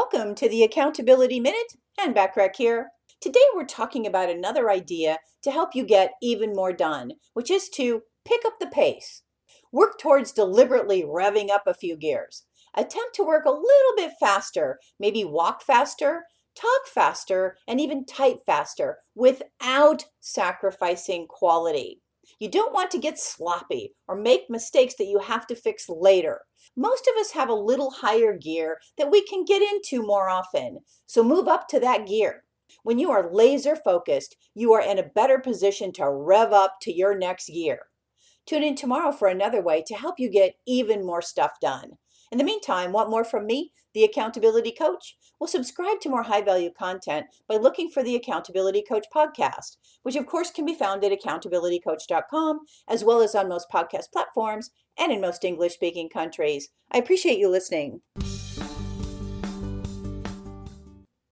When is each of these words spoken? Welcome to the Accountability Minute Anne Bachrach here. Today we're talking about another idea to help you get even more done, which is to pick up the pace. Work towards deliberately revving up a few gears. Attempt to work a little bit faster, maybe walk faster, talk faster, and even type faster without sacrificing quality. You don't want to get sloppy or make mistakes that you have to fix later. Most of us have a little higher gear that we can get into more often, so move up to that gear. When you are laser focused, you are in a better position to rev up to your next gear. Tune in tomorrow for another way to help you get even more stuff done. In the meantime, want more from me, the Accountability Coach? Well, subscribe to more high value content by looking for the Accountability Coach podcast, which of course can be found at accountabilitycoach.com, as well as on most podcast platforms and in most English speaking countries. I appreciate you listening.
Welcome 0.00 0.36
to 0.36 0.48
the 0.48 0.62
Accountability 0.62 1.40
Minute 1.40 1.72
Anne 2.00 2.14
Bachrach 2.14 2.54
here. 2.54 2.90
Today 3.20 3.42
we're 3.52 3.64
talking 3.64 4.06
about 4.06 4.30
another 4.30 4.70
idea 4.70 5.18
to 5.42 5.50
help 5.50 5.74
you 5.74 5.84
get 5.84 6.12
even 6.22 6.52
more 6.52 6.72
done, 6.72 7.14
which 7.34 7.50
is 7.50 7.68
to 7.70 8.02
pick 8.24 8.42
up 8.46 8.60
the 8.60 8.68
pace. 8.68 9.24
Work 9.72 9.98
towards 9.98 10.30
deliberately 10.30 11.02
revving 11.02 11.50
up 11.50 11.64
a 11.66 11.74
few 11.74 11.96
gears. 11.96 12.44
Attempt 12.76 13.16
to 13.16 13.24
work 13.24 13.44
a 13.44 13.50
little 13.50 13.96
bit 13.96 14.12
faster, 14.20 14.78
maybe 15.00 15.24
walk 15.24 15.62
faster, 15.62 16.26
talk 16.54 16.86
faster, 16.86 17.56
and 17.66 17.80
even 17.80 18.06
type 18.06 18.36
faster 18.46 18.98
without 19.16 20.04
sacrificing 20.20 21.26
quality. 21.28 22.02
You 22.38 22.50
don't 22.50 22.74
want 22.74 22.90
to 22.92 22.98
get 22.98 23.18
sloppy 23.18 23.94
or 24.06 24.16
make 24.16 24.48
mistakes 24.48 24.94
that 24.96 25.06
you 25.06 25.18
have 25.18 25.46
to 25.48 25.54
fix 25.54 25.88
later. 25.88 26.42
Most 26.76 27.08
of 27.08 27.18
us 27.20 27.32
have 27.32 27.48
a 27.48 27.54
little 27.54 27.90
higher 27.90 28.36
gear 28.36 28.78
that 28.96 29.10
we 29.10 29.24
can 29.24 29.44
get 29.44 29.62
into 29.62 30.06
more 30.06 30.28
often, 30.28 30.80
so 31.06 31.22
move 31.24 31.48
up 31.48 31.68
to 31.68 31.80
that 31.80 32.06
gear. 32.06 32.44
When 32.82 32.98
you 32.98 33.10
are 33.10 33.32
laser 33.32 33.76
focused, 33.76 34.36
you 34.54 34.72
are 34.72 34.82
in 34.82 34.98
a 34.98 35.08
better 35.14 35.38
position 35.38 35.92
to 35.94 36.10
rev 36.10 36.52
up 36.52 36.76
to 36.82 36.92
your 36.92 37.16
next 37.16 37.48
gear. 37.48 37.86
Tune 38.46 38.62
in 38.62 38.76
tomorrow 38.76 39.12
for 39.12 39.28
another 39.28 39.62
way 39.62 39.82
to 39.86 39.94
help 39.94 40.18
you 40.18 40.30
get 40.30 40.54
even 40.66 41.04
more 41.04 41.22
stuff 41.22 41.52
done. 41.60 41.92
In 42.30 42.38
the 42.38 42.44
meantime, 42.44 42.92
want 42.92 43.10
more 43.10 43.24
from 43.24 43.46
me, 43.46 43.72
the 43.94 44.04
Accountability 44.04 44.72
Coach? 44.72 45.16
Well, 45.40 45.48
subscribe 45.48 46.00
to 46.00 46.08
more 46.08 46.24
high 46.24 46.42
value 46.42 46.70
content 46.70 47.26
by 47.48 47.56
looking 47.56 47.88
for 47.90 48.02
the 48.02 48.16
Accountability 48.16 48.84
Coach 48.86 49.06
podcast, 49.14 49.76
which 50.02 50.16
of 50.16 50.26
course 50.26 50.50
can 50.50 50.66
be 50.66 50.74
found 50.74 51.04
at 51.04 51.12
accountabilitycoach.com, 51.12 52.60
as 52.88 53.04
well 53.04 53.20
as 53.20 53.34
on 53.34 53.48
most 53.48 53.70
podcast 53.72 54.12
platforms 54.12 54.70
and 54.98 55.12
in 55.12 55.20
most 55.20 55.44
English 55.44 55.74
speaking 55.74 56.08
countries. 56.08 56.68
I 56.90 56.98
appreciate 56.98 57.38
you 57.38 57.48
listening. 57.48 58.00